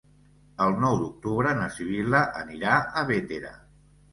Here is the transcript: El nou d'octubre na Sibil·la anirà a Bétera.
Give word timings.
El 0.65 0.77
nou 0.83 0.95
d'octubre 1.01 1.53
na 1.59 1.67
Sibil·la 1.75 2.25
anirà 2.41 2.81
a 3.03 3.05
Bétera. 3.13 3.57